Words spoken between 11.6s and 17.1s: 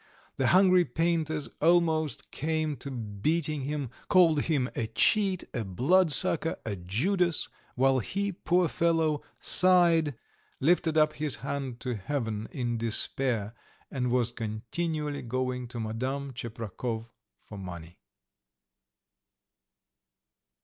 to Heaven in despair, and was continually going to Madame Tcheprakov